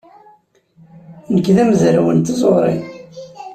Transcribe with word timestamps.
Nekk 1.33 1.47
d 1.55 1.57
amezraw 1.61 2.07
n 2.15 2.19
tẓuri. 2.27 2.75